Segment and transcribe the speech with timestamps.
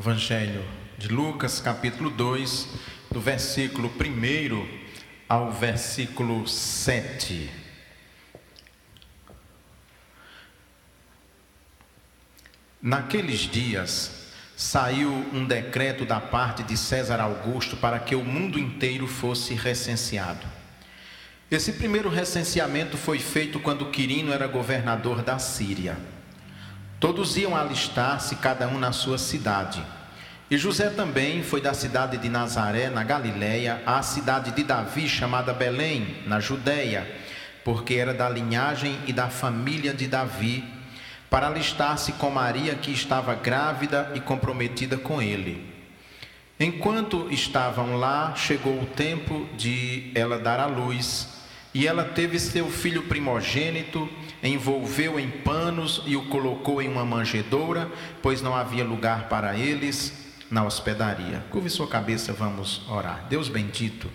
[0.00, 0.64] Evangelho
[0.96, 2.68] de Lucas, capítulo 2,
[3.10, 4.68] do versículo 1
[5.28, 7.50] ao versículo 7.
[12.80, 19.08] Naqueles dias saiu um decreto da parte de César Augusto para que o mundo inteiro
[19.08, 20.46] fosse recenseado.
[21.50, 25.98] Esse primeiro recenseamento foi feito quando Quirino era governador da Síria.
[27.00, 29.80] Todos iam alistar-se, cada um na sua cidade.
[30.50, 35.54] E José também foi da cidade de Nazaré, na Galiléia, à cidade de Davi, chamada
[35.54, 37.08] Belém, na Judéia,
[37.64, 40.64] porque era da linhagem e da família de Davi,
[41.30, 45.72] para alistar-se com Maria, que estava grávida e comprometida com ele.
[46.58, 51.28] Enquanto estavam lá, chegou o tempo de ela dar à luz,
[51.72, 54.08] e ela teve seu filho primogênito
[54.42, 57.90] envolveu em panos e o colocou em uma manjedoura,
[58.22, 61.44] pois não havia lugar para eles na hospedaria.
[61.50, 63.26] Curve sua cabeça, vamos orar.
[63.28, 64.10] Deus bendito,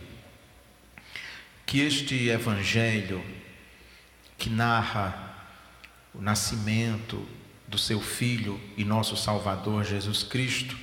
[1.66, 3.24] que este evangelho
[4.38, 5.34] que narra
[6.14, 7.26] o nascimento
[7.68, 10.78] do seu filho e nosso Salvador Jesus Cristo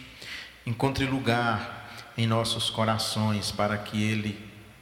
[0.66, 1.80] encontre lugar
[2.16, 4.38] em nossos corações para que ele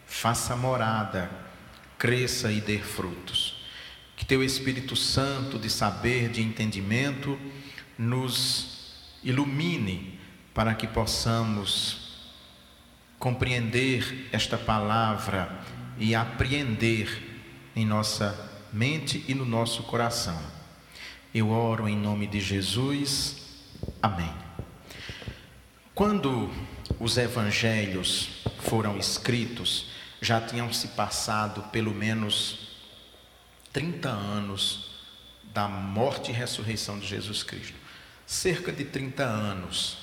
[0.06, 1.30] faça morada,
[1.98, 3.47] cresça e dê frutos.
[4.18, 7.38] Que teu Espírito Santo de saber, de entendimento,
[7.96, 10.18] nos ilumine
[10.52, 12.18] para que possamos
[13.16, 15.60] compreender esta palavra
[16.00, 17.22] e apreender
[17.76, 20.38] em nossa mente e no nosso coração.
[21.32, 23.36] Eu oro em nome de Jesus.
[24.02, 24.34] Amém.
[25.94, 26.50] Quando
[26.98, 29.86] os evangelhos foram escritos,
[30.20, 32.67] já tinham se passado pelo menos
[33.72, 34.90] 30 anos
[35.52, 37.74] da morte e ressurreição de Jesus Cristo.
[38.26, 39.98] Cerca de 30 anos.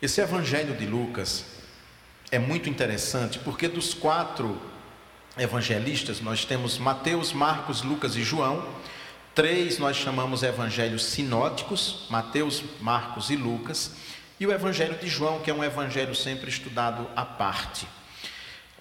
[0.00, 1.44] Esse evangelho de Lucas
[2.30, 4.60] é muito interessante porque dos quatro
[5.36, 8.68] evangelistas nós temos Mateus, Marcos, Lucas e João.
[9.34, 13.92] Três nós chamamos evangelhos sinóticos, Mateus, Marcos e Lucas.
[14.38, 17.86] E o evangelho de João, que é um evangelho sempre estudado à parte.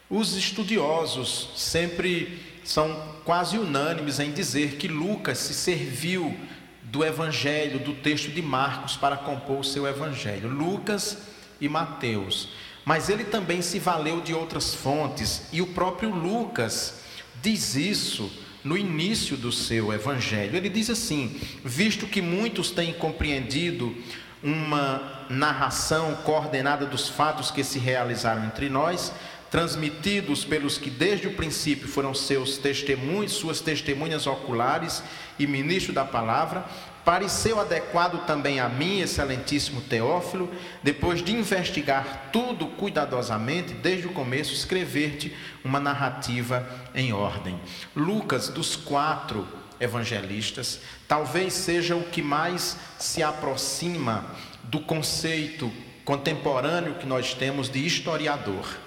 [0.10, 6.36] Os estudiosos sempre são quase unânimes em dizer que Lucas se serviu
[6.84, 11.18] do evangelho, do texto de Marcos para compor o seu evangelho, Lucas
[11.60, 12.50] e Mateus.
[12.86, 17.00] Mas ele também se valeu de outras fontes, e o próprio Lucas
[17.42, 18.32] diz isso
[18.64, 20.56] no início do seu evangelho.
[20.56, 23.96] Ele diz assim: visto que muitos têm compreendido
[24.44, 29.14] uma narração coordenada dos fatos que se realizaram entre nós,
[29.54, 35.04] transmitidos pelos que desde o princípio foram seus testemunhos, suas testemunhas oculares
[35.38, 36.66] e ministro da palavra,
[37.06, 40.50] pareceu adequado também a mim, excelentíssimo Teófilo,
[40.82, 45.32] depois de investigar tudo cuidadosamente, desde o começo, escrever-te
[45.64, 47.60] uma narrativa em ordem.
[47.96, 49.48] Lucas, dos quatro
[49.80, 54.26] evangelistas, talvez seja o que mais se aproxima
[54.64, 55.72] do conceito
[56.04, 58.82] contemporâneo que nós temos de historiador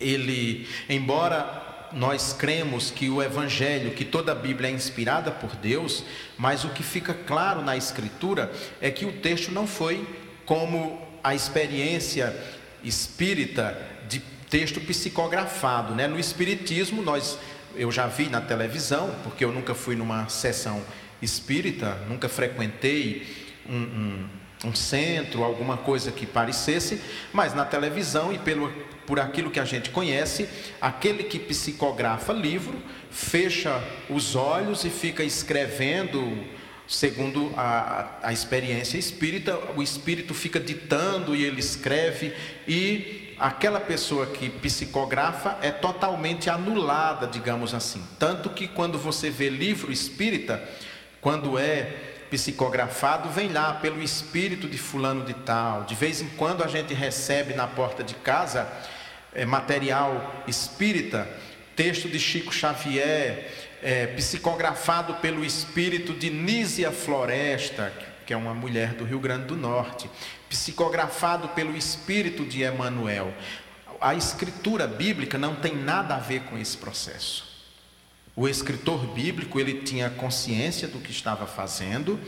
[0.00, 6.04] ele, embora nós cremos que o Evangelho, que toda a Bíblia é inspirada por Deus,
[6.38, 8.50] mas o que fica claro na Escritura
[8.80, 10.06] é que o texto não foi
[10.46, 12.34] como a experiência
[12.82, 13.76] espírita
[14.08, 15.94] de texto psicografado.
[15.94, 16.06] Né?
[16.06, 17.38] No Espiritismo, nós,
[17.74, 20.82] eu já vi na televisão, porque eu nunca fui numa sessão
[21.20, 23.26] espírita, nunca frequentei
[23.68, 24.28] um, um
[24.64, 27.00] um centro, alguma coisa que parecesse,
[27.32, 28.70] mas na televisão e pelo,
[29.10, 30.48] por aquilo que a gente conhece,
[30.80, 36.44] aquele que psicografa livro fecha os olhos e fica escrevendo,
[36.86, 42.32] segundo a, a experiência espírita, o espírito fica ditando e ele escreve,
[42.68, 48.00] e aquela pessoa que psicografa é totalmente anulada, digamos assim.
[48.16, 50.62] Tanto que quando você vê livro espírita,
[51.20, 55.82] quando é psicografado vem lá pelo espírito de fulano de tal.
[55.82, 58.68] De vez em quando a gente recebe na porta de casa
[59.34, 61.28] é, material espírita,
[61.76, 63.50] texto de Chico Xavier,
[63.82, 67.92] é, psicografado pelo espírito de Nísia Floresta,
[68.26, 70.10] que é uma mulher do Rio Grande do Norte,
[70.48, 73.32] psicografado pelo espírito de Emmanuel.
[74.00, 77.50] A escritura bíblica não tem nada a ver com esse processo.
[78.36, 82.18] O escritor bíblico, ele tinha consciência do que estava fazendo,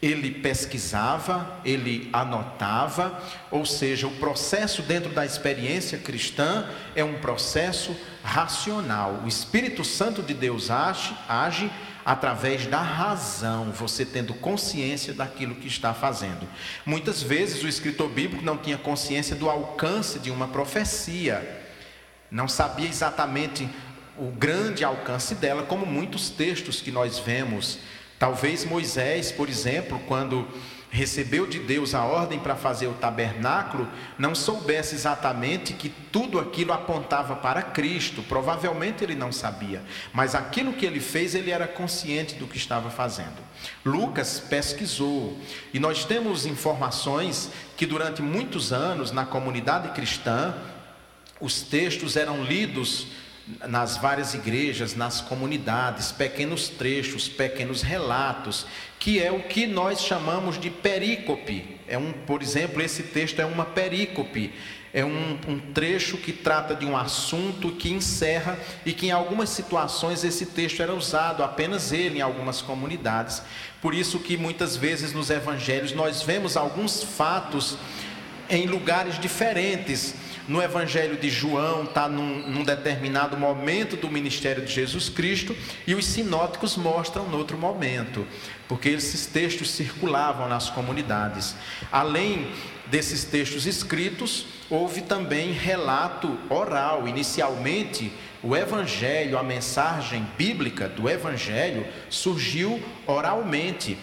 [0.00, 3.18] ele pesquisava, ele anotava,
[3.50, 9.22] ou seja, o processo dentro da experiência cristã é um processo racional.
[9.24, 11.70] O Espírito Santo de Deus age, age
[12.04, 16.46] através da razão, você tendo consciência daquilo que está fazendo.
[16.84, 21.64] Muitas vezes o escritor bíblico não tinha consciência do alcance de uma profecia,
[22.30, 23.68] não sabia exatamente
[24.18, 27.78] o grande alcance dela, como muitos textos que nós vemos.
[28.18, 30.48] Talvez Moisés, por exemplo, quando
[30.90, 33.86] recebeu de Deus a ordem para fazer o tabernáculo,
[34.18, 38.22] não soubesse exatamente que tudo aquilo apontava para Cristo.
[38.22, 39.82] Provavelmente ele não sabia,
[40.14, 43.36] mas aquilo que ele fez, ele era consciente do que estava fazendo.
[43.84, 45.36] Lucas pesquisou
[45.74, 50.54] e nós temos informações que durante muitos anos na comunidade cristã
[51.38, 53.08] os textos eram lidos
[53.68, 58.66] nas várias igrejas, nas comunidades, pequenos trechos, pequenos relatos,
[58.98, 61.78] que é o que nós chamamos de perícope.
[61.86, 64.52] É um, por exemplo, esse texto é uma perícope,
[64.92, 69.50] é um, um, trecho que trata de um assunto que encerra e que em algumas
[69.50, 73.42] situações esse texto era usado apenas ele em algumas comunidades.
[73.80, 77.76] Por isso que muitas vezes nos evangelhos nós vemos alguns fatos
[78.48, 80.14] em lugares diferentes
[80.48, 85.56] no Evangelho de João está num, num, determinado momento do ministério de Jesus Cristo
[85.86, 88.26] e os sinóticos mostram no outro momento,
[88.68, 91.56] porque esses textos circulavam nas comunidades.
[91.90, 92.48] Além
[92.86, 97.08] desses textos escritos, houve também relato oral.
[97.08, 98.12] Inicialmente,
[98.42, 103.98] o Evangelho, a mensagem bíblica do Evangelho surgiu oralmente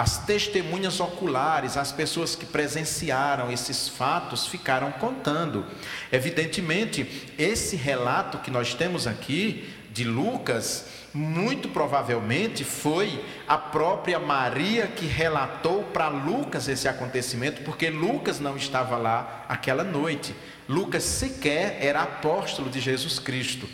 [0.00, 5.66] as testemunhas oculares, as pessoas que presenciaram esses fatos ficaram contando.
[6.10, 14.86] Evidentemente, esse relato que nós temos aqui de Lucas, muito provavelmente foi a própria Maria
[14.86, 20.34] que relatou para Lucas esse acontecimento, porque Lucas não estava lá aquela noite.
[20.66, 23.68] Lucas sequer era apóstolo de Jesus Cristo.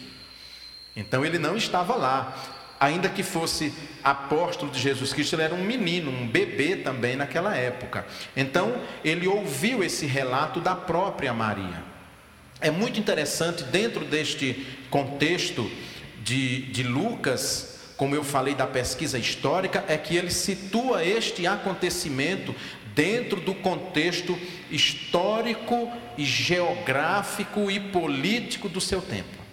[0.96, 5.64] Então ele não estava lá ainda que fosse apóstolo de Jesus Cristo, ele era um
[5.64, 8.06] menino, um bebê também naquela época.
[8.36, 11.82] Então, ele ouviu esse relato da própria Maria.
[12.60, 15.70] É muito interessante, dentro deste contexto
[16.22, 22.54] de, de Lucas, como eu falei da pesquisa histórica, é que ele situa este acontecimento
[22.94, 24.38] dentro do contexto
[24.70, 29.45] histórico e geográfico e político do seu tempo.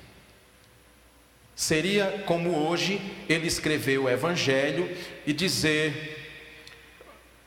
[1.63, 4.93] Seria como hoje ele escreveu o Evangelho
[5.25, 6.35] e dizer: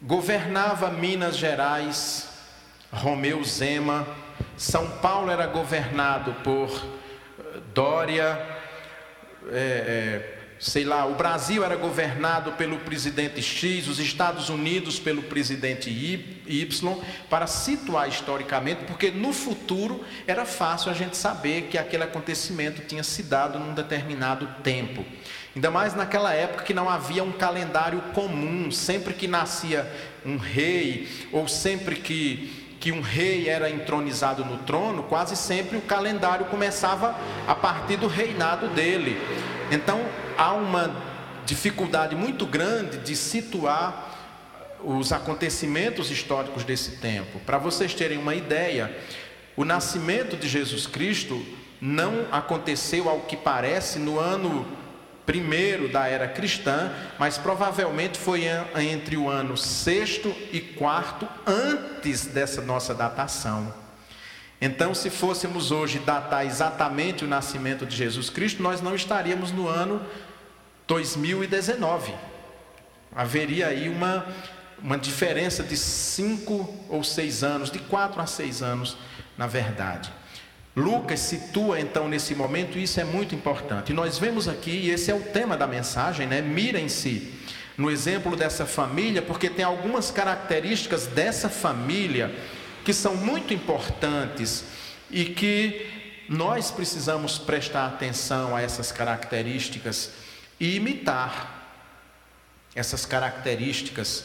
[0.01, 2.27] governava Minas Gerais,
[2.91, 4.09] Romeu Zema,
[4.57, 6.71] São Paulo era governado por
[7.39, 8.41] eh, Dória,
[9.53, 15.91] é, sei lá, o Brasil era governado pelo presidente X, os Estados Unidos pelo presidente
[15.91, 16.97] Y,
[17.29, 23.03] para situar historicamente, porque no futuro era fácil a gente saber que aquele acontecimento tinha
[23.03, 25.05] se dado num determinado tempo.
[25.55, 29.91] Ainda mais naquela época que não havia um calendário comum, sempre que nascia
[30.25, 35.81] um rei, ou sempre que que um rei era entronizado no trono, quase sempre o
[35.81, 37.17] calendário começava
[37.49, 39.19] a partir do reinado dele.
[39.73, 40.01] Então,
[40.37, 40.95] há uma
[41.45, 44.15] dificuldade muito grande de situar
[44.85, 47.39] os acontecimentos históricos desse tempo.
[47.41, 48.97] Para vocês terem uma ideia,
[49.57, 51.45] o nascimento de Jesus Cristo
[51.81, 54.67] não aconteceu, ao que parece, no ano
[55.25, 58.45] primeiro da era cristã, mas provavelmente foi
[58.77, 63.75] entre o ano sexto e quarto antes dessa nossa datação.
[64.61, 69.69] Então, se fôssemos hoje datar exatamente o nascimento de Jesus Cristo, nós não estaríamos no
[69.69, 70.01] ano
[70.87, 72.15] 2019.
[73.15, 74.27] Haveria aí uma,
[74.83, 78.97] uma diferença de cinco ou seis anos, de quatro a seis anos,
[79.37, 80.13] na verdade.
[80.77, 83.95] Lucas situa então nesse momento, e isso é muito importante.
[83.95, 86.43] Nós vemos aqui, e esse é o tema da mensagem, né?
[86.43, 87.33] Mirem-se
[87.79, 92.35] no exemplo dessa família, porque tem algumas características dessa família
[92.85, 94.65] que são muito importantes
[95.11, 95.87] e que
[96.29, 100.11] nós precisamos prestar atenção a essas características
[100.59, 101.55] e imitar
[102.75, 104.25] essas características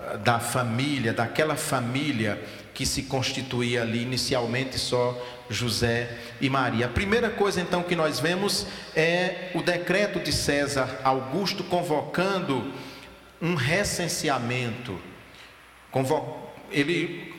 [0.00, 2.42] ah, da família, daquela família
[2.72, 6.86] que se constituía ali inicialmente só José e Maria.
[6.86, 12.72] A primeira coisa então que nós vemos é o decreto de César Augusto convocando
[13.40, 14.98] um recenseamento.
[16.70, 17.33] Ele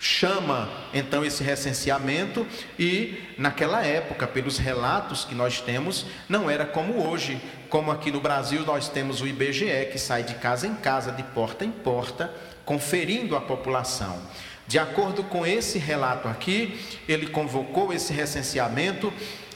[0.00, 2.46] chama então esse recenseamento
[2.78, 8.20] e naquela época, pelos relatos que nós temos, não era como hoje, como aqui no
[8.20, 12.32] Brasil nós temos o IBGE que sai de casa em casa, de porta em porta,
[12.64, 14.22] conferindo a população.
[14.66, 16.78] De acordo com esse relato aqui,
[17.08, 19.12] ele convocou esse recenseamento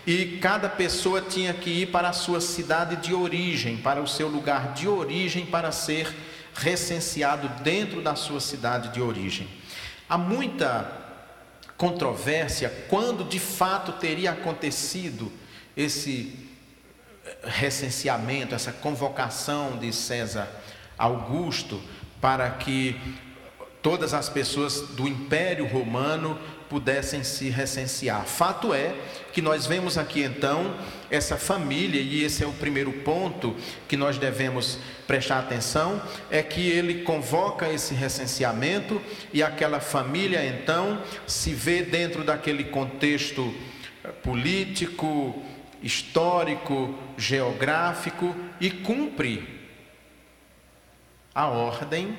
[0.06, 4.26] e cada pessoa tinha que ir para a sua cidade de origem, para o seu
[4.28, 6.12] lugar de origem, para ser
[6.54, 9.46] recenseado dentro da sua cidade de origem.
[10.12, 10.92] Há muita
[11.74, 15.32] controvérsia quando de fato teria acontecido
[15.74, 16.50] esse
[17.42, 20.50] recenseamento, essa convocação de César
[20.98, 21.80] Augusto
[22.20, 23.00] para que
[23.80, 26.38] todas as pessoas do Império Romano
[26.68, 28.26] pudessem se recensear.
[28.26, 28.94] Fato é
[29.32, 30.76] que nós vemos aqui então
[31.12, 33.54] essa família, e esse é o primeiro ponto
[33.86, 39.00] que nós devemos prestar atenção, é que ele convoca esse recenseamento
[39.30, 43.54] e aquela família então se vê dentro daquele contexto
[44.22, 45.42] político,
[45.82, 49.60] histórico, geográfico e cumpre
[51.34, 52.16] a ordem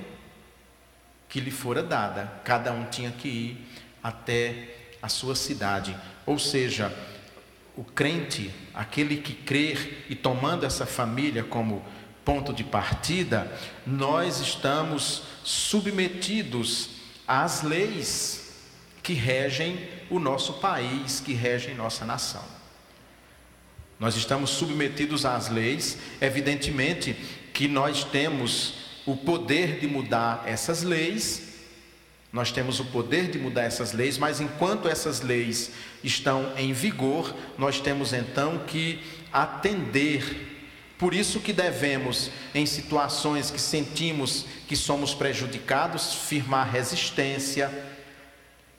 [1.28, 2.32] que lhe fora dada.
[2.44, 3.68] Cada um tinha que ir
[4.04, 5.98] até a sua cidade.
[6.28, 6.94] Ou seja,
[7.76, 11.84] o crente, aquele que crer e tomando essa família como
[12.24, 13.52] ponto de partida,
[13.86, 16.90] nós estamos submetidos
[17.28, 18.44] às leis
[19.02, 22.44] que regem o nosso país, que regem nossa nação.
[24.00, 27.14] Nós estamos submetidos às leis, evidentemente
[27.54, 28.76] que nós temos
[29.06, 31.53] o poder de mudar essas leis,
[32.34, 35.70] nós temos o poder de mudar essas leis, mas enquanto essas leis
[36.04, 39.00] estão em vigor, nós temos então que
[39.32, 40.50] atender.
[40.98, 47.72] Por isso que devemos, em situações que sentimos que somos prejudicados, firmar resistência,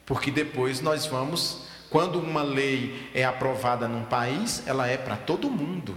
[0.04, 5.48] porque depois nós vamos, quando uma lei é aprovada num país, ela é para todo
[5.48, 5.96] mundo.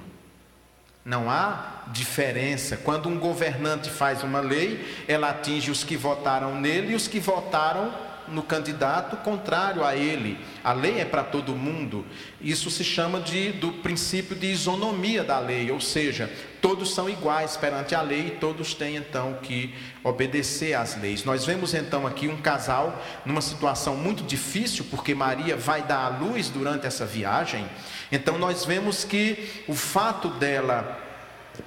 [1.07, 2.75] Não há diferença.
[2.75, 7.17] Quando um governante faz uma lei, ela atinge os que votaram nele e os que
[7.17, 7.93] votaram
[8.27, 10.38] no candidato contrário a ele.
[10.63, 12.05] A lei é para todo mundo.
[12.41, 16.31] Isso se chama de, do princípio de isonomia da lei, ou seja,
[16.62, 21.24] todos são iguais perante a lei e todos têm então que obedecer às leis.
[21.24, 26.10] Nós vemos então aqui um casal numa situação muito difícil, porque Maria vai dar à
[26.10, 27.65] luz durante essa viagem.
[28.12, 31.00] Então nós vemos que o fato dela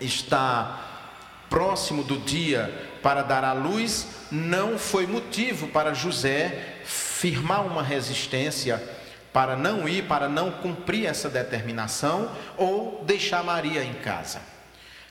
[0.01, 0.90] estar
[1.51, 8.83] próximo do dia para dar à luz não foi motivo para José firmar uma resistência
[9.33, 14.41] para não ir, para não cumprir essa determinação ou deixar Maria em casa.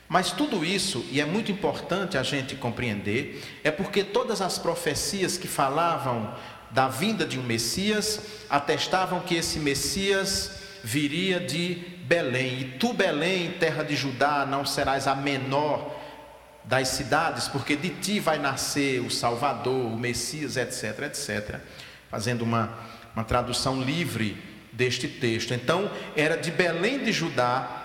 [0.08, 5.38] Mas tudo isso, e é muito importante a gente compreender, é porque todas as profecias
[5.38, 6.34] que falavam
[6.70, 12.60] da vinda de um Messias atestavam que esse Messias viria de Belém.
[12.60, 15.99] E tu, Belém, terra de Judá, não serás a menor
[16.64, 21.60] das cidades, porque de ti vai nascer o Salvador, o Messias, etc, etc.
[22.10, 22.72] Fazendo uma,
[23.14, 24.36] uma tradução livre
[24.72, 25.52] deste texto.
[25.52, 27.76] Então, era de Belém de Judá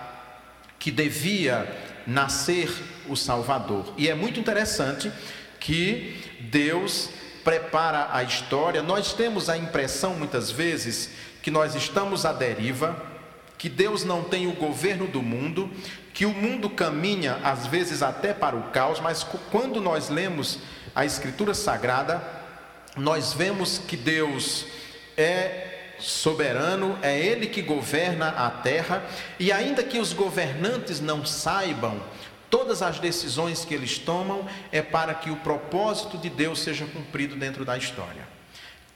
[0.78, 1.66] que devia
[2.06, 2.70] nascer
[3.08, 3.92] o Salvador.
[3.96, 5.10] E é muito interessante
[5.58, 6.16] que
[6.50, 7.10] Deus
[7.42, 8.82] prepara a história.
[8.82, 11.10] Nós temos a impressão, muitas vezes,
[11.42, 13.00] que nós estamos à deriva,
[13.58, 15.70] que Deus não tem o governo do mundo,
[16.12, 20.58] que o mundo caminha às vezes até para o caos, mas quando nós lemos
[20.94, 22.22] a Escritura Sagrada,
[22.96, 24.66] nós vemos que Deus
[25.16, 29.04] é soberano, é Ele que governa a terra,
[29.38, 32.00] e ainda que os governantes não saibam,
[32.50, 37.36] todas as decisões que eles tomam é para que o propósito de Deus seja cumprido
[37.36, 38.26] dentro da história.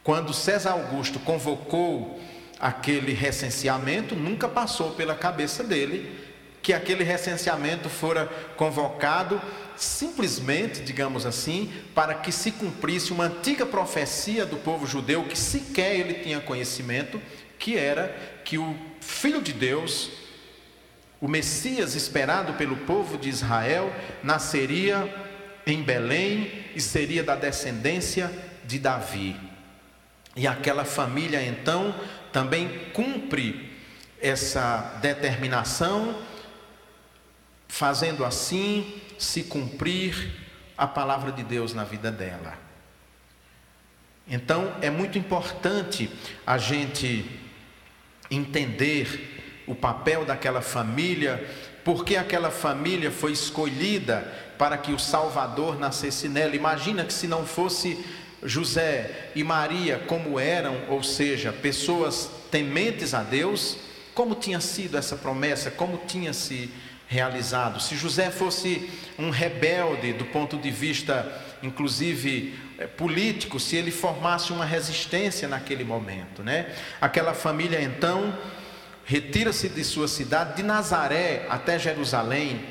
[0.03, 2.21] Quando César Augusto convocou
[2.61, 6.29] aquele recenseamento, nunca passou pela cabeça dele
[6.63, 8.27] que aquele recenseamento fora
[8.57, 9.41] convocado
[9.77, 15.97] simplesmente, digamos assim, para que se cumprisse uma antiga profecia do povo judeu que sequer
[15.97, 17.21] ele tinha conhecimento,
[17.59, 18.15] que era
[18.45, 20.11] que o filho de Deus,
[21.19, 23.91] o Messias esperado pelo povo de Israel,
[24.23, 25.13] nasceria
[25.67, 28.31] em Belém e seria da descendência
[28.65, 29.35] de Davi.
[30.37, 31.95] E aquela família então
[32.33, 33.71] também cumpre
[34.21, 36.21] essa determinação,
[37.69, 40.33] fazendo assim se cumprir
[40.77, 42.59] a palavra de Deus na vida dela.
[44.27, 46.11] Então é muito importante
[46.47, 47.29] a gente
[48.31, 51.45] entender o papel daquela família,
[51.85, 54.21] porque aquela família foi escolhida
[54.59, 56.55] para que o Salvador nascesse nela.
[56.55, 57.99] Imagina que se não fosse
[58.43, 63.77] José e Maria como eram, ou seja, pessoas tementes a Deus,
[64.15, 66.71] como tinha sido essa promessa, como tinha se
[67.07, 67.81] realizado.
[67.81, 71.27] Se José fosse um rebelde do ponto de vista,
[71.63, 76.73] inclusive eh, político, se ele formasse uma resistência naquele momento, né?
[77.01, 78.33] Aquela família então
[79.05, 82.65] retira-se de sua cidade, de Nazaré até Jerusalém,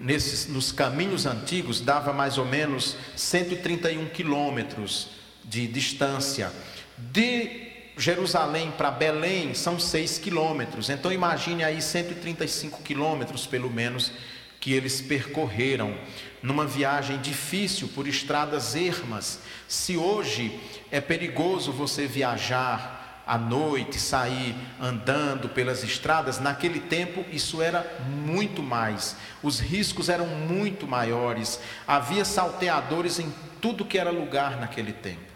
[0.00, 5.08] nesses, nos caminhos antigos, dava mais ou menos 131 quilômetros
[5.44, 6.52] de distância.
[6.96, 10.90] De Jerusalém para Belém são 6 quilômetros.
[10.90, 14.12] Então imagine aí 135 quilômetros, pelo menos,
[14.60, 15.96] que eles percorreram
[16.42, 19.40] numa viagem difícil por estradas ermas.
[19.68, 20.58] Se hoje
[20.90, 28.62] é perigoso você viajar à noite, sair andando pelas estradas, naquele tempo isso era muito
[28.62, 29.16] mais.
[29.42, 31.58] Os riscos eram muito maiores.
[31.86, 35.32] Havia salteadores em tudo que era lugar naquele tempo.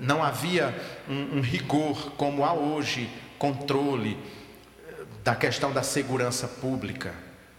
[0.00, 0.74] Não havia
[1.08, 4.18] um, um rigor como há hoje, controle
[4.88, 7.14] eh, da questão da segurança pública.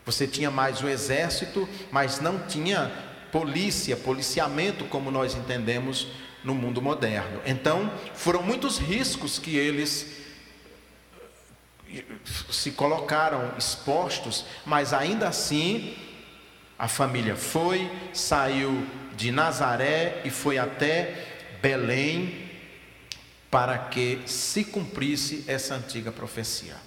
[0.05, 2.91] Você tinha mais o exército, mas não tinha
[3.31, 6.07] polícia, policiamento como nós entendemos
[6.47, 7.41] no mundo moderno.
[7.45, 10.13] Então, foram muitos riscos que eles
[11.93, 12.05] eh,
[12.49, 15.93] se colocaram expostos, mas ainda assim
[16.79, 18.87] a família foi, saiu
[19.17, 22.49] de Nazaré e foi até Belém
[23.51, 26.77] para que se cumprisse essa antiga profecia.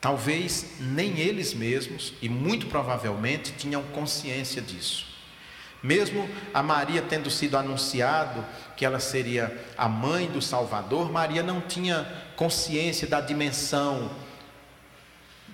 [0.00, 5.11] Talvez nem eles mesmos, e muito provavelmente, tinham consciência disso.
[5.82, 8.44] Mesmo a Maria tendo sido anunciado
[8.76, 14.10] que ela seria a mãe do Salvador, Maria não tinha consciência da dimensão.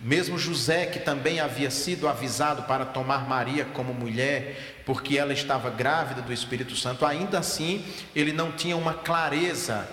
[0.02, 5.70] Mesmo José, que também havia sido avisado para tomar Maria como mulher, porque ela estava
[5.70, 9.88] grávida do Espírito Santo, ainda assim ele não tinha uma clareza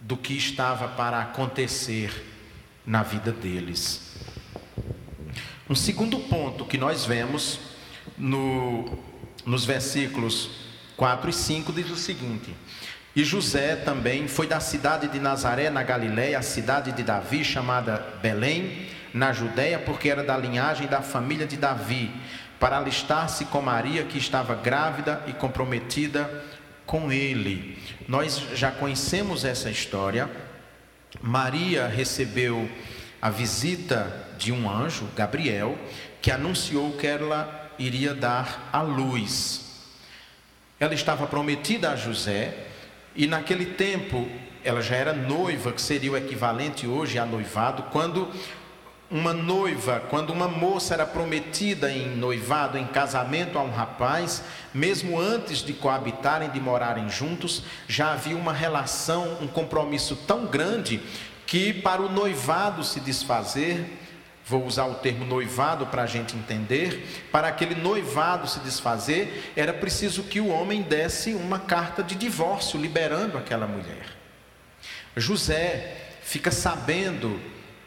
[0.00, 2.24] do que estava para acontecer
[2.84, 4.16] na vida deles.
[5.70, 7.60] Um segundo ponto que nós vemos
[8.16, 8.98] no,
[9.48, 10.50] nos versículos
[10.96, 12.54] 4 e 5 diz o seguinte:
[13.16, 17.96] E José também foi da cidade de Nazaré, na Galiléia, a cidade de Davi, chamada
[18.22, 22.10] Belém, na Judéia, porque era da linhagem da família de Davi,
[22.60, 26.44] para alistar-se com Maria, que estava grávida e comprometida
[26.84, 27.78] com ele.
[28.06, 30.30] Nós já conhecemos essa história
[31.22, 32.68] Maria recebeu
[33.20, 35.76] a visita de um anjo, Gabriel,
[36.20, 39.64] que anunciou que ela iria dar à luz.
[40.80, 42.66] Ela estava prometida a José,
[43.14, 44.28] e naquele tempo
[44.64, 48.28] ela já era noiva, que seria o equivalente hoje a noivado, quando
[49.10, 54.42] uma noiva, quando uma moça era prometida em noivado, em casamento a um rapaz,
[54.74, 61.00] mesmo antes de coabitarem, de morarem juntos, já havia uma relação, um compromisso tão grande
[61.46, 63.98] que para o noivado se desfazer,
[64.48, 69.74] vou usar o termo noivado para a gente entender, para aquele noivado se desfazer, era
[69.74, 74.06] preciso que o homem desse uma carta de divórcio, liberando aquela mulher.
[75.14, 77.38] José fica sabendo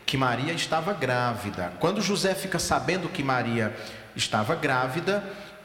[0.06, 1.74] que Maria estava grávida.
[1.80, 3.76] Quando José fica sabendo que Maria
[4.16, 5.24] estava grávida,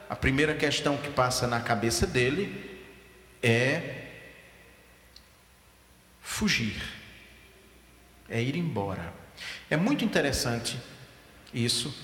[0.08, 2.80] a primeira questão que passa na cabeça dele
[3.42, 4.04] é
[6.22, 6.82] fugir,
[8.30, 9.25] é ir embora.
[9.70, 10.78] É muito interessante
[11.52, 11.94] isso.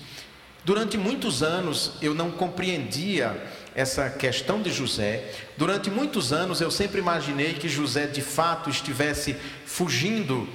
[0.65, 3.35] Durante muitos anos eu não compreendia
[3.75, 5.31] essa questão de José.
[5.57, 10.47] Durante muitos anos eu sempre imaginei que José de fato estivesse fugindo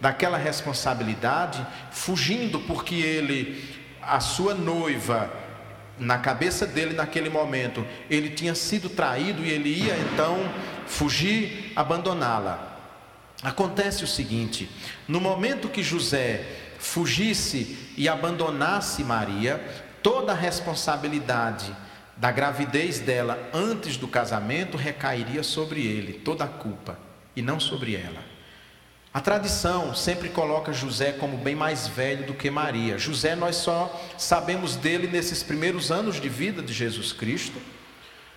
[0.00, 3.64] daquela responsabilidade, fugindo porque ele,
[4.00, 5.32] a sua noiva,
[5.98, 10.38] na cabeça dele naquele momento, ele tinha sido traído e ele ia então
[10.86, 12.75] fugir, abandoná-la.
[13.42, 14.68] Acontece o seguinte:
[15.06, 16.44] no momento que José
[16.78, 19.60] fugisse e abandonasse Maria,
[20.02, 21.74] toda a responsabilidade
[22.16, 26.98] da gravidez dela antes do casamento recairia sobre ele, toda a culpa,
[27.34, 28.36] e não sobre ela.
[29.12, 32.98] A tradição sempre coloca José como bem mais velho do que Maria.
[32.98, 37.58] José, nós só sabemos dele nesses primeiros anos de vida de Jesus Cristo.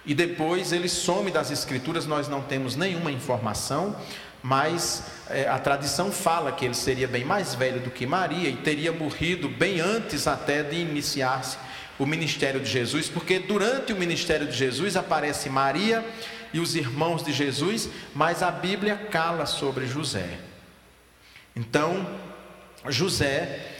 [0.05, 3.93] E depois ele some das Escrituras, nós não temos nenhuma informação,
[4.41, 8.55] mas é, a tradição fala que ele seria bem mais velho do que Maria e
[8.55, 11.57] teria morrido bem antes até de iniciar-se
[11.97, 16.05] o ministério de Jesus, porque durante o ministério de Jesus aparece Maria
[16.53, 20.39] e os irmãos de Jesus, mas a Bíblia cala sobre José.
[21.55, 22.07] Então,
[22.87, 23.78] José,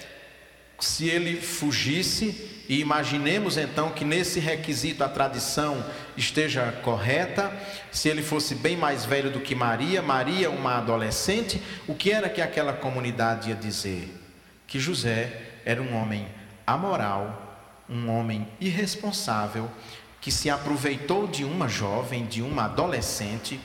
[0.80, 5.84] se ele fugisse, e imaginemos então que nesse requisito a tradição
[6.16, 7.52] esteja correta,
[7.92, 12.30] se ele fosse bem mais velho do que Maria, Maria uma adolescente, o que era
[12.30, 14.14] que aquela comunidade ia dizer?
[14.68, 16.28] Que José era um homem
[16.66, 19.70] amoral, um homem irresponsável,
[20.22, 23.60] que se aproveitou de uma jovem, de uma adolescente,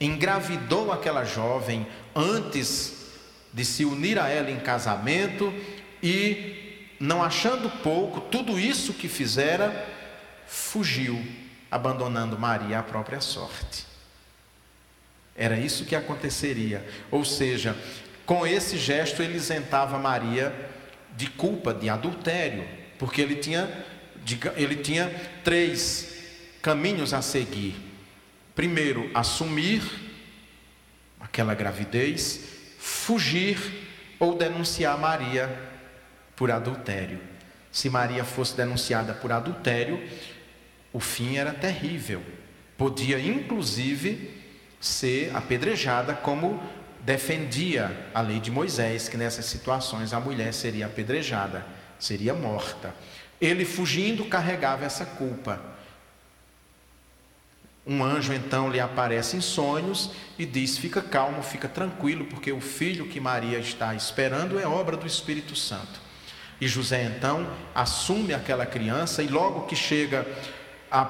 [0.00, 3.00] engravidou aquela jovem antes
[3.52, 5.52] de se unir a ela em casamento
[6.02, 9.86] e, não achando pouco, tudo isso que fizera,
[10.46, 11.24] fugiu,
[11.70, 13.86] abandonando Maria à própria sorte.
[15.36, 16.86] Era isso que aconteceria.
[17.10, 17.76] Ou seja,
[18.26, 20.54] com esse gesto ele isentava Maria
[21.16, 22.66] de culpa, de adultério,
[22.98, 23.68] porque ele tinha,
[24.56, 25.08] ele tinha
[25.42, 26.14] três
[26.60, 27.74] caminhos a seguir.
[28.54, 29.82] Primeiro, assumir
[31.18, 32.40] aquela gravidez,
[32.78, 33.58] fugir
[34.18, 35.69] ou denunciar Maria
[36.40, 37.20] por adultério.
[37.70, 40.02] Se Maria fosse denunciada por adultério,
[40.90, 42.22] o fim era terrível.
[42.78, 44.40] Podia, inclusive,
[44.80, 46.58] ser apedrejada, como
[47.00, 51.66] defendia a lei de Moisés, que nessas situações a mulher seria apedrejada,
[51.98, 52.94] seria morta.
[53.38, 55.60] Ele fugindo carregava essa culpa.
[57.86, 62.62] Um anjo então lhe aparece em sonhos e diz: Fica calmo, fica tranquilo, porque o
[62.62, 66.08] filho que Maria está esperando é obra do Espírito Santo.
[66.60, 70.26] E José então assume aquela criança, e logo que chega
[70.90, 71.04] a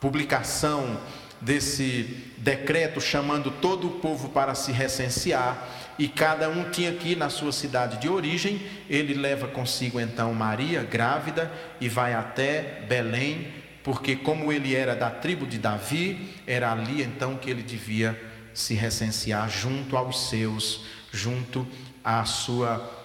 [0.00, 1.00] publicação
[1.40, 7.16] desse decreto chamando todo o povo para se recensear, e cada um tinha que ir
[7.16, 13.48] na sua cidade de origem, ele leva consigo então Maria, grávida, e vai até Belém,
[13.82, 18.20] porque como ele era da tribo de Davi, era ali então que ele devia
[18.52, 21.66] se recensear junto aos seus, junto
[22.02, 22.95] à sua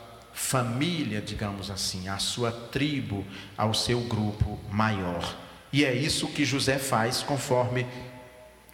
[0.42, 3.26] família, digamos assim, à sua tribo,
[3.56, 5.38] ao seu grupo maior.
[5.72, 7.86] E é isso que José faz, conforme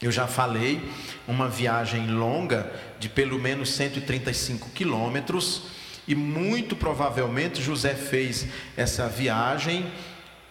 [0.02, 0.82] eu já falei,
[1.28, 5.64] uma viagem longa de pelo menos 135 quilômetros,
[6.08, 9.92] e muito provavelmente José fez essa viagem,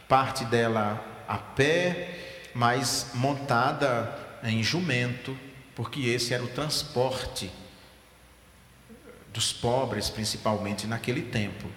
[0.07, 5.37] parte dela a pé, mas montada em jumento,
[5.74, 7.50] porque esse era o transporte
[9.37, 11.68] dos pobres, principalmente naquele tempo.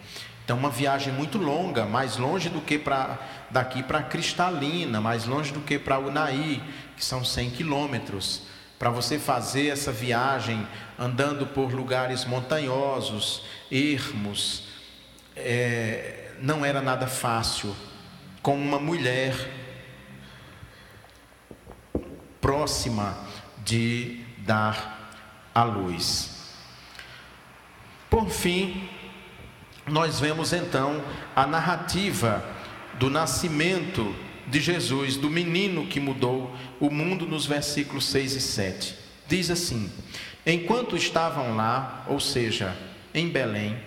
[0.44, 3.20] Então, uma viagem muito longa, mais longe do que para
[3.52, 6.64] daqui para Cristalina, mais longe do que para Unai,
[6.96, 8.44] que são 100 quilômetros.
[8.80, 10.66] Para você fazer essa viagem
[10.98, 14.70] andando por lugares montanhosos, ermos,
[15.36, 17.76] é, não era nada fácil.
[18.42, 19.36] Com uma mulher
[22.40, 23.18] próxima
[23.66, 25.14] de dar
[25.54, 26.39] à luz.
[28.10, 28.90] Por fim,
[29.88, 31.02] nós vemos então
[31.36, 32.44] a narrativa
[32.96, 34.16] do nascimento
[34.48, 38.96] de Jesus, do menino que mudou o mundo, nos versículos 6 e 7.
[39.28, 39.92] Diz assim:
[40.46, 42.76] Enquanto estavam lá, ou seja,
[43.14, 43.78] em Belém,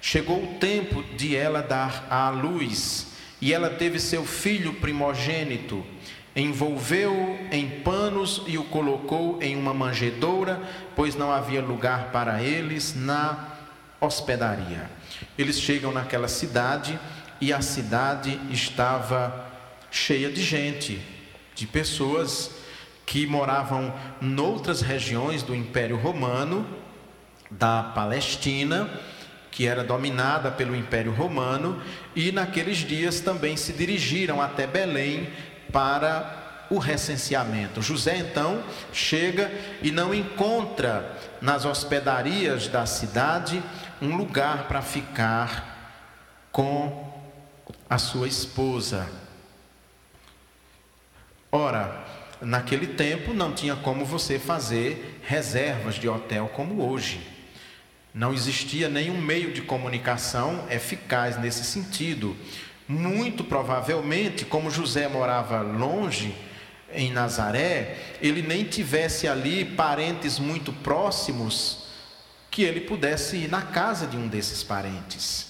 [0.00, 3.06] chegou o tempo de ela dar à luz,
[3.40, 5.84] e ela teve seu filho primogênito.
[6.36, 10.62] Envolveu-o em panos e o colocou em uma manjedoura,
[10.94, 13.49] pois não havia lugar para eles na
[14.00, 14.90] hospedaria.
[15.36, 16.98] Eles chegam naquela cidade
[17.40, 19.46] e a cidade estava
[19.90, 21.00] cheia de gente,
[21.54, 22.50] de pessoas
[23.04, 26.66] que moravam noutras regiões do Império Romano,
[27.50, 28.88] da Palestina,
[29.50, 31.82] que era dominada pelo Império Romano,
[32.14, 35.28] e naqueles dias também se dirigiram até Belém
[35.72, 37.82] para o recenseamento.
[37.82, 39.50] José então chega
[39.82, 43.60] e não encontra nas hospedarias da cidade
[44.00, 47.12] um lugar para ficar com
[47.88, 49.08] a sua esposa.
[51.52, 52.04] Ora,
[52.40, 57.26] naquele tempo não tinha como você fazer reservas de hotel como hoje.
[58.14, 62.36] Não existia nenhum meio de comunicação eficaz nesse sentido.
[62.88, 66.34] Muito provavelmente, como José morava longe,
[66.92, 71.79] em Nazaré, ele nem tivesse ali parentes muito próximos
[72.50, 75.48] que ele pudesse ir na casa de um desses parentes.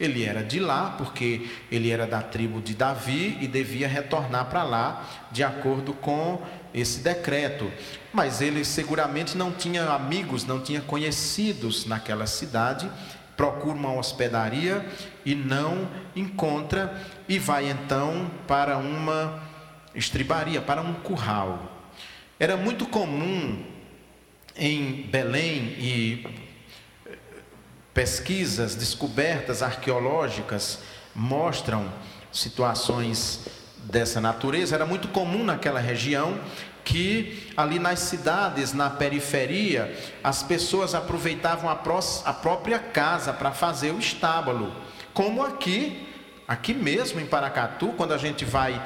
[0.00, 4.64] Ele era de lá, porque ele era da tribo de Davi e devia retornar para
[4.64, 6.42] lá, de acordo com
[6.74, 7.70] esse decreto.
[8.12, 12.90] Mas ele seguramente não tinha amigos, não tinha conhecidos naquela cidade,
[13.36, 14.84] procura uma hospedaria
[15.24, 19.40] e não encontra, e vai então para uma
[19.94, 21.70] estribaria, para um curral.
[22.40, 23.71] Era muito comum
[24.56, 26.26] em Belém e
[27.06, 27.16] eh,
[27.94, 30.78] pesquisas, descobertas arqueológicas
[31.14, 31.92] mostram
[32.30, 33.46] situações
[33.84, 34.74] dessa natureza.
[34.74, 36.38] Era muito comum naquela região
[36.84, 43.52] que ali nas cidades, na periferia, as pessoas aproveitavam a, pró a própria casa para
[43.52, 44.74] fazer o estábulo,
[45.14, 46.08] como aqui,
[46.46, 48.82] aqui mesmo em Paracatu, quando a gente vai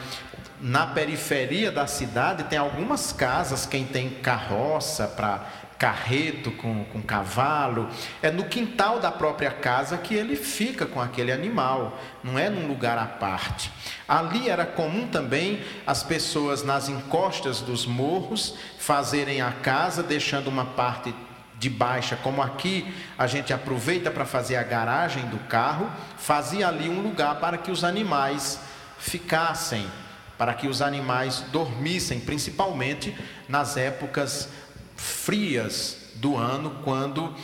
[0.61, 5.47] na periferia da cidade tem algumas casas, quem tem carroça para
[5.79, 7.89] carreto com, com cavalo,
[8.23, 12.67] é no quintal da própria casa que ele fica com aquele animal, não é num
[12.67, 13.71] lugar à parte.
[14.09, 20.65] Ali era comum também as pessoas nas encostas dos morros fazerem a casa, deixando uma
[20.65, 21.15] parte
[21.59, 26.89] de baixa, como aqui a gente aproveita para fazer a garagem do carro, fazia ali
[26.89, 28.61] um lugar para que os animais
[28.99, 29.87] ficassem,
[30.39, 33.17] para que os animais dormissem, principalmente
[33.49, 34.49] nas épocas
[34.97, 37.35] frias do ano, quando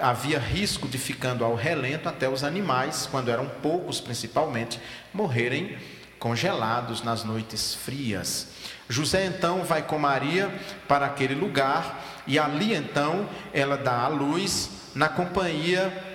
[0.00, 4.80] havia risco de ficando ao relento até os animais, quando eram poucos principalmente,
[5.12, 5.76] morrerem
[6.18, 8.48] congelados nas noites frias.
[8.88, 10.52] José então vai com Maria
[10.86, 16.07] para aquele lugar e ali então ela dá à luz na companhia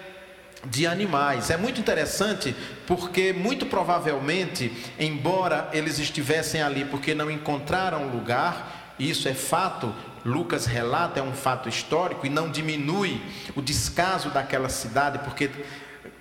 [0.66, 1.50] de animais.
[1.50, 2.56] É muito interessante
[2.88, 10.66] porque, muito provavelmente, embora eles estivessem ali porque não encontraram lugar, isso é fato, Lucas
[10.66, 13.22] relata, é um fato histórico e não diminui
[13.56, 15.50] o descaso daquela cidade, porque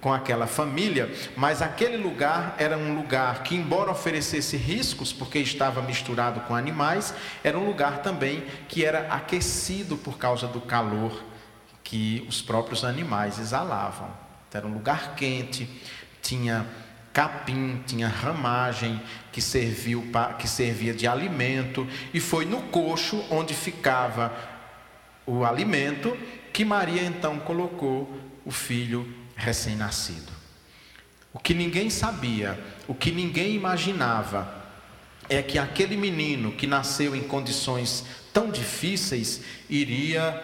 [0.00, 5.80] com aquela família, mas aquele lugar era um lugar que, embora oferecesse riscos, porque estava
[5.80, 11.22] misturado com animais, era um lugar também que era aquecido por causa do calor
[11.84, 14.21] que os próprios animais exalavam.
[14.54, 15.68] Era um lugar quente,
[16.20, 16.66] tinha
[17.12, 20.04] capim, tinha ramagem que, serviu,
[20.38, 24.32] que servia de alimento, e foi no coxo onde ficava
[25.26, 26.16] o alimento
[26.52, 30.32] que Maria então colocou o filho recém-nascido.
[31.32, 34.62] O que ninguém sabia, o que ninguém imaginava,
[35.28, 40.42] é que aquele menino que nasceu em condições tão difíceis iria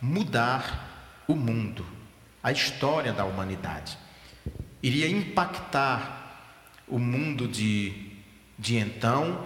[0.00, 1.84] mudar o mundo,
[2.42, 3.98] a história da humanidade
[4.82, 6.18] iria impactar
[6.86, 8.12] o mundo de,
[8.58, 9.44] de então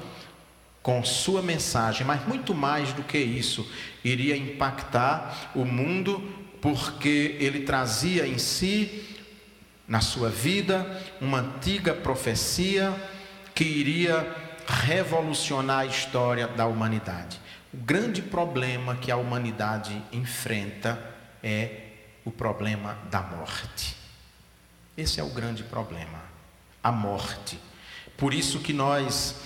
[0.83, 3.71] com sua mensagem, mas muito mais do que isso,
[4.05, 6.21] iria impactar o mundo
[6.61, 9.05] porque ele trazia em si,
[9.87, 12.95] na sua vida, uma antiga profecia
[13.55, 14.27] que iria
[14.67, 17.41] revolucionar a história da humanidade.
[17.73, 21.03] O grande problema que a humanidade enfrenta
[21.43, 21.82] é
[22.25, 23.97] o problema da morte.
[24.97, 26.23] Esse é o grande problema,
[26.83, 27.59] a morte.
[28.17, 29.37] Por isso que nós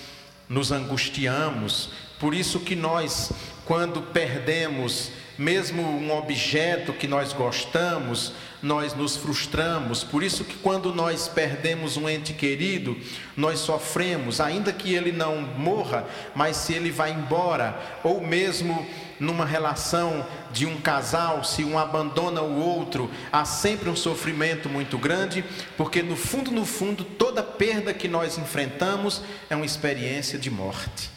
[0.49, 3.31] nos angustiamos, por isso que nós,
[3.65, 10.03] quando perdemos mesmo um objeto que nós gostamos, nós nos frustramos.
[10.03, 12.97] Por isso que quando nós perdemos um ente querido,
[13.35, 18.87] nós sofremos, ainda que ele não morra, mas se ele vai embora, ou mesmo
[19.19, 24.97] numa relação de um casal, se um abandona o outro, há sempre um sofrimento muito
[24.97, 25.43] grande,
[25.75, 31.09] porque no fundo, no fundo, toda perda que nós enfrentamos é uma experiência de morte.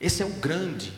[0.00, 0.92] Esse é o grande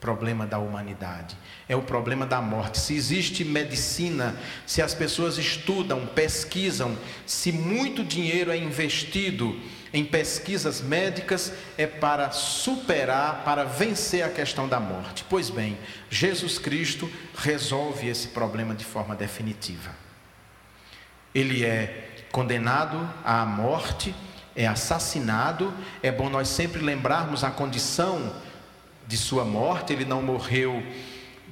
[0.00, 1.36] problema da humanidade,
[1.68, 2.78] é o problema da morte.
[2.78, 9.58] Se existe medicina, se as pessoas estudam, pesquisam, se muito dinheiro é investido
[9.92, 15.24] em pesquisas médicas, é para superar, para vencer a questão da morte.
[15.28, 15.78] Pois bem,
[16.10, 19.90] Jesus Cristo resolve esse problema de forma definitiva.
[21.34, 24.14] Ele é condenado à morte,
[24.54, 25.72] é assassinado.
[26.02, 28.34] É bom nós sempre lembrarmos a condição
[29.06, 30.82] de sua morte, ele não morreu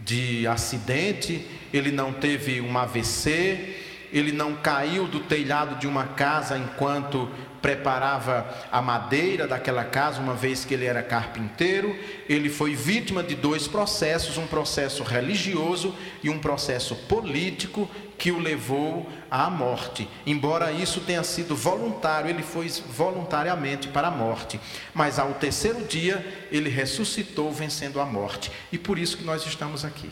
[0.04, 3.76] de acidente, ele não teve um AVC,
[4.14, 7.29] ele não caiu do telhado de uma casa enquanto
[7.61, 11.98] preparava a madeira daquela casa, uma vez que ele era carpinteiro,
[12.29, 18.38] ele foi vítima de dois processos, um processo religioso e um processo político que o
[18.38, 20.07] levou à morte.
[20.27, 24.61] Embora isso tenha sido voluntário, ele foi voluntariamente para a morte.
[24.94, 28.53] Mas ao terceiro dia, ele ressuscitou vencendo a morte.
[28.70, 30.11] E por isso que nós estamos aqui.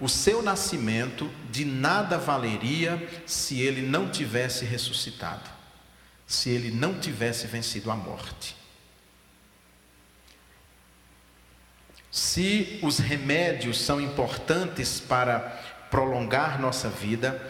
[0.00, 5.50] O seu nascimento de nada valeria se ele não tivesse ressuscitado,
[6.26, 8.56] se ele não tivesse vencido a morte.
[12.10, 15.40] Se os remédios são importantes para
[15.90, 17.40] prolongar nossa vida,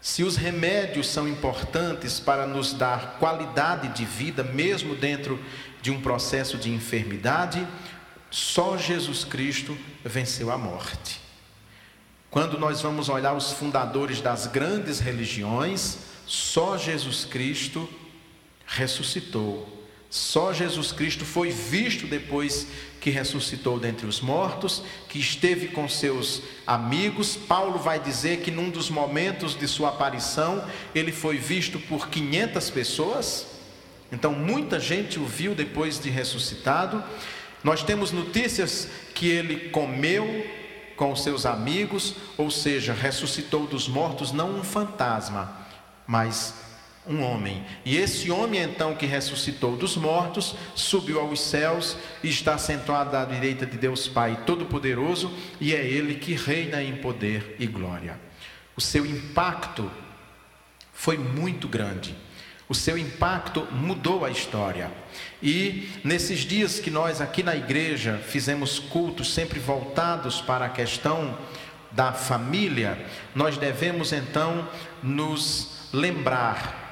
[0.00, 5.42] se os remédios são importantes para nos dar qualidade de vida, mesmo dentro
[5.80, 7.66] de um processo de enfermidade,
[8.30, 11.23] só Jesus Cristo venceu a morte.
[12.34, 17.88] Quando nós vamos olhar os fundadores das grandes religiões, só Jesus Cristo
[18.66, 19.86] ressuscitou.
[20.10, 22.66] Só Jesus Cristo foi visto depois
[23.00, 27.36] que ressuscitou dentre os mortos, que esteve com seus amigos.
[27.36, 32.68] Paulo vai dizer que num dos momentos de sua aparição, ele foi visto por 500
[32.70, 33.46] pessoas.
[34.10, 37.00] Então, muita gente o viu depois de ressuscitado.
[37.62, 40.63] Nós temos notícias que ele comeu
[40.96, 45.56] com seus amigos, ou seja, ressuscitou dos mortos, não um fantasma,
[46.06, 46.54] mas
[47.06, 47.64] um homem.
[47.84, 53.24] E esse homem, então, que ressuscitou dos mortos, subiu aos céus e está sentado à
[53.24, 58.18] direita de Deus Pai Todo-Poderoso, e é Ele que reina em poder e glória.
[58.76, 59.90] O seu impacto
[60.92, 62.16] foi muito grande.
[62.68, 64.90] O seu impacto mudou a história.
[65.42, 71.36] E nesses dias que nós aqui na igreja fizemos cultos sempre voltados para a questão
[71.92, 72.98] da família,
[73.34, 74.68] nós devemos então
[75.02, 76.82] nos lembrar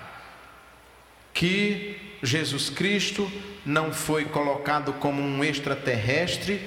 [1.34, 3.30] que Jesus Cristo
[3.64, 6.60] não foi colocado como um extraterrestre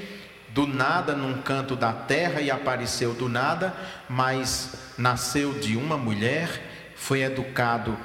[0.49, 3.75] do nada num canto da terra e apareceu do nada,
[4.09, 6.61] mas nasceu de uma mulher,
[6.95, 7.97] foi educado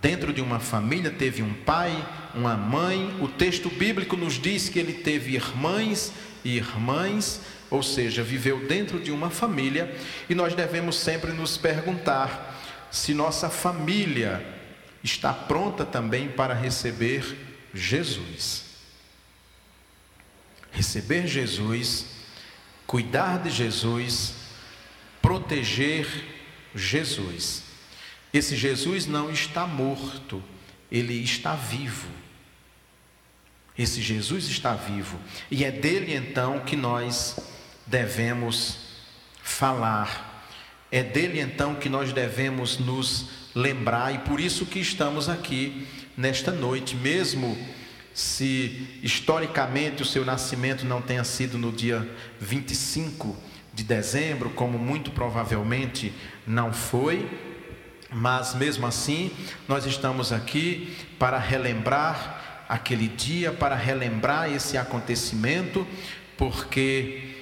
[0.00, 1.92] dentro de uma família, teve um pai,
[2.34, 3.16] uma mãe.
[3.20, 6.12] O texto bíblico nos diz que ele teve irmãs
[6.44, 9.94] e irmãs, ou seja, viveu dentro de uma família,
[10.28, 12.58] e nós devemos sempre nos perguntar
[12.90, 14.44] se nossa família
[15.02, 17.36] está pronta também para receber
[17.72, 18.64] Jesus.
[20.72, 22.06] Receber Jesus,
[22.86, 24.34] cuidar de Jesus,
[25.20, 26.06] proteger
[26.74, 27.69] Jesus.
[28.32, 30.42] Esse Jesus não está morto,
[30.90, 32.08] ele está vivo.
[33.76, 35.18] Esse Jesus está vivo
[35.50, 37.36] e é dele então que nós
[37.86, 38.78] devemos
[39.42, 40.46] falar.
[40.92, 46.52] É dele então que nós devemos nos lembrar, e por isso que estamos aqui nesta
[46.52, 47.56] noite, mesmo
[48.12, 52.08] se historicamente o seu nascimento não tenha sido no dia
[52.40, 53.36] 25
[53.72, 56.12] de dezembro, como muito provavelmente
[56.46, 57.28] não foi,
[58.12, 59.30] mas mesmo assim,
[59.68, 65.86] nós estamos aqui para relembrar aquele dia, para relembrar esse acontecimento,
[66.36, 67.34] porque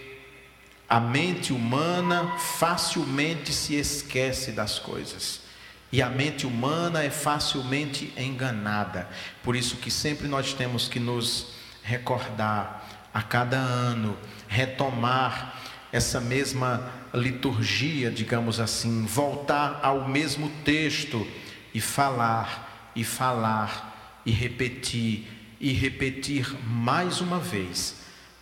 [0.89, 5.43] a mente humana facilmente se esquece das coisas.
[5.91, 9.09] E a mente humana é facilmente enganada.
[9.43, 11.49] Por isso que sempre nós temos que nos
[11.83, 15.55] recordar a cada ano, retomar
[15.91, 21.27] essa mesma liturgia, digamos assim, voltar ao mesmo texto
[21.73, 25.27] e falar e falar e repetir
[25.61, 27.97] e repetir mais uma vez,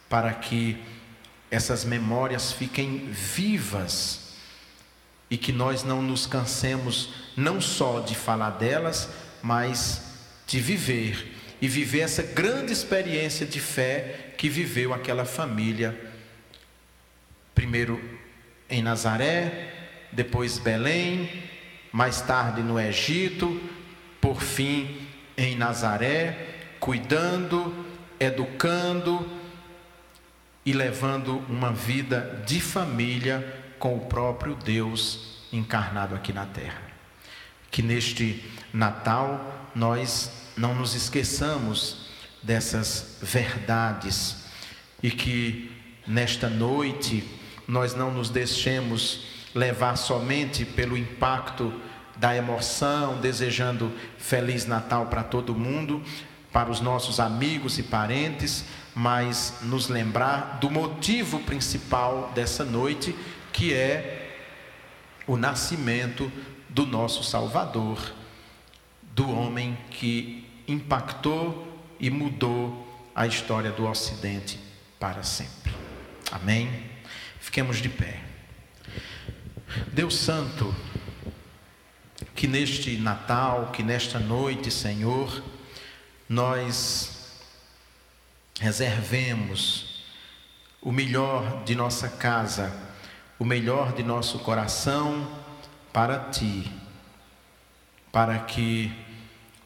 [0.09, 0.77] para que
[1.51, 4.35] essas memórias fiquem vivas
[5.31, 9.09] e que nós não nos cansemos não só de falar delas,
[9.43, 10.03] mas
[10.47, 15.99] de viver e viver essa grande experiência de fé que viveu aquela família,
[17.55, 18.16] primeiro
[18.69, 19.73] em Nazaré,
[20.13, 21.45] depois Belém,
[21.93, 23.61] mais tarde no Egito,
[24.21, 27.75] por fim em Nazaré, cuidando,
[28.19, 29.29] educando
[30.65, 36.83] e levando uma vida de família com o próprio Deus encarnado aqui na terra.
[37.71, 42.07] Que neste Natal nós não nos esqueçamos
[42.43, 44.45] dessas verdades
[45.03, 45.71] e que
[46.07, 47.25] nesta noite
[47.67, 49.25] nós não nos deixemos
[49.55, 51.73] levar somente pelo impacto
[52.17, 56.03] da emoção, desejando feliz Natal para todo mundo,
[56.53, 63.15] para os nossos amigos e parentes, mas nos lembrar do motivo principal dessa noite,
[63.53, 64.39] que é
[65.27, 66.31] o nascimento
[66.69, 67.99] do nosso Salvador,
[69.15, 71.67] do homem que impactou
[71.99, 74.59] e mudou a história do Ocidente
[74.99, 75.73] para sempre.
[76.31, 76.96] Amém?
[77.47, 78.21] Fiquemos de pé.
[79.93, 80.75] Deus Santo,
[82.35, 85.43] que neste Natal, que nesta noite, Senhor,
[86.29, 87.39] nós
[88.61, 90.05] reservemos
[90.83, 92.87] o melhor de nossa casa
[93.39, 95.29] o melhor de nosso coração
[95.93, 96.71] para ti,
[98.11, 98.91] para que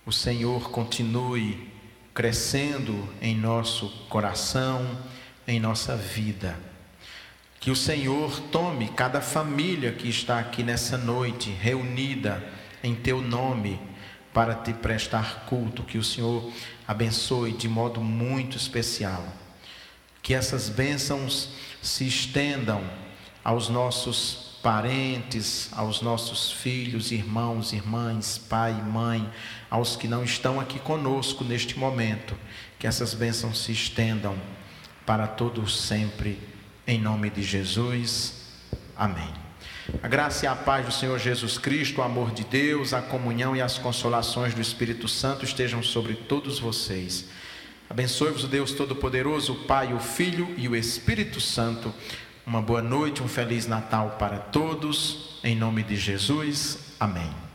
[0.04, 1.70] o Senhor continue
[2.12, 4.98] crescendo em nosso coração,
[5.46, 6.69] em nossa vida.
[7.60, 12.42] Que o Senhor tome cada família que está aqui nessa noite, reunida
[12.82, 13.78] em teu nome,
[14.32, 15.82] para te prestar culto.
[15.82, 16.50] Que o Senhor
[16.88, 19.22] abençoe de modo muito especial.
[20.22, 21.50] Que essas bênçãos
[21.82, 22.82] se estendam
[23.44, 29.30] aos nossos parentes, aos nossos filhos, irmãos, irmãs, pai mãe,
[29.68, 32.34] aos que não estão aqui conosco neste momento,
[32.78, 34.34] que essas bênçãos se estendam
[35.04, 36.38] para todos sempre,
[36.86, 38.34] em nome de Jesus.
[38.96, 39.32] Amém.
[40.02, 43.56] A graça e a paz do Senhor Jesus Cristo, o amor de Deus, a comunhão
[43.56, 47.26] e as consolações do Espírito Santo estejam sobre todos vocês.
[47.88, 51.92] Abençoe-vos o Deus Todo-Poderoso, o Pai, o Filho e o Espírito Santo.
[52.46, 55.40] Uma boa noite, um feliz Natal para todos.
[55.42, 56.78] Em nome de Jesus.
[57.00, 57.49] Amém.